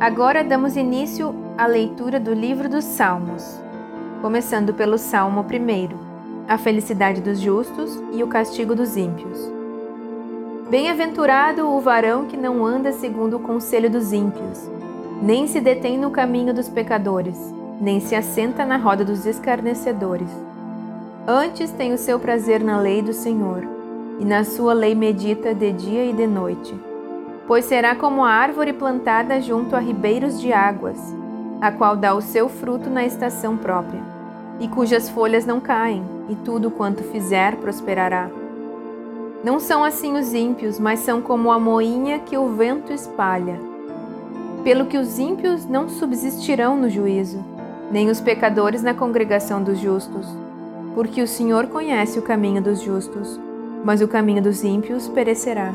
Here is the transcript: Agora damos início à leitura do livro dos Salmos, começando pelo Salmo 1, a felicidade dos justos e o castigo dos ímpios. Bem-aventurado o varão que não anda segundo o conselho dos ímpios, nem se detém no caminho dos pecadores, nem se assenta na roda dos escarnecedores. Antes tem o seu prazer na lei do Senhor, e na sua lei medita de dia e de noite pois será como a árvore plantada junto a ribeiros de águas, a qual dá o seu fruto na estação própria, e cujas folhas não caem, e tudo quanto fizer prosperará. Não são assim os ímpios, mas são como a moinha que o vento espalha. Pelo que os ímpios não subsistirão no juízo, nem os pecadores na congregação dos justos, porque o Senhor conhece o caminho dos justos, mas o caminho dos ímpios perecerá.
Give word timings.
Agora 0.00 0.44
damos 0.44 0.76
início 0.76 1.34
à 1.58 1.66
leitura 1.66 2.20
do 2.20 2.32
livro 2.32 2.68
dos 2.68 2.84
Salmos, 2.84 3.60
começando 4.22 4.72
pelo 4.72 4.96
Salmo 4.96 5.40
1, 5.40 6.44
a 6.46 6.56
felicidade 6.56 7.20
dos 7.20 7.40
justos 7.40 8.00
e 8.12 8.22
o 8.22 8.28
castigo 8.28 8.76
dos 8.76 8.96
ímpios. 8.96 9.50
Bem-aventurado 10.70 11.66
o 11.66 11.80
varão 11.80 12.26
que 12.26 12.36
não 12.36 12.64
anda 12.64 12.92
segundo 12.92 13.38
o 13.38 13.40
conselho 13.40 13.90
dos 13.90 14.12
ímpios, 14.12 14.70
nem 15.20 15.48
se 15.48 15.60
detém 15.60 15.98
no 15.98 16.12
caminho 16.12 16.54
dos 16.54 16.68
pecadores, 16.68 17.52
nem 17.80 17.98
se 17.98 18.14
assenta 18.14 18.64
na 18.64 18.76
roda 18.76 19.04
dos 19.04 19.26
escarnecedores. 19.26 20.30
Antes 21.26 21.72
tem 21.72 21.92
o 21.92 21.98
seu 21.98 22.20
prazer 22.20 22.62
na 22.62 22.78
lei 22.78 23.02
do 23.02 23.12
Senhor, 23.12 23.66
e 24.20 24.24
na 24.24 24.44
sua 24.44 24.74
lei 24.74 24.94
medita 24.94 25.52
de 25.52 25.72
dia 25.72 26.04
e 26.04 26.12
de 26.12 26.26
noite 26.28 26.72
pois 27.48 27.64
será 27.64 27.96
como 27.96 28.22
a 28.22 28.30
árvore 28.30 28.74
plantada 28.74 29.40
junto 29.40 29.74
a 29.74 29.78
ribeiros 29.78 30.38
de 30.38 30.52
águas, 30.52 30.98
a 31.62 31.72
qual 31.72 31.96
dá 31.96 32.14
o 32.14 32.20
seu 32.20 32.46
fruto 32.46 32.90
na 32.90 33.06
estação 33.06 33.56
própria, 33.56 34.02
e 34.60 34.68
cujas 34.68 35.08
folhas 35.08 35.46
não 35.46 35.58
caem, 35.58 36.04
e 36.28 36.36
tudo 36.36 36.70
quanto 36.70 37.02
fizer 37.04 37.56
prosperará. 37.56 38.28
Não 39.42 39.58
são 39.58 39.82
assim 39.82 40.18
os 40.18 40.34
ímpios, 40.34 40.78
mas 40.78 41.00
são 41.00 41.22
como 41.22 41.50
a 41.50 41.58
moinha 41.58 42.18
que 42.18 42.36
o 42.36 42.48
vento 42.48 42.92
espalha. 42.92 43.58
Pelo 44.62 44.84
que 44.84 44.98
os 44.98 45.18
ímpios 45.18 45.64
não 45.64 45.88
subsistirão 45.88 46.76
no 46.76 46.90
juízo, 46.90 47.42
nem 47.90 48.10
os 48.10 48.20
pecadores 48.20 48.82
na 48.82 48.92
congregação 48.92 49.62
dos 49.62 49.78
justos, 49.78 50.26
porque 50.94 51.22
o 51.22 51.26
Senhor 51.26 51.68
conhece 51.68 52.18
o 52.18 52.22
caminho 52.22 52.60
dos 52.60 52.82
justos, 52.82 53.40
mas 53.82 54.02
o 54.02 54.08
caminho 54.08 54.42
dos 54.42 54.62
ímpios 54.62 55.08
perecerá. 55.08 55.72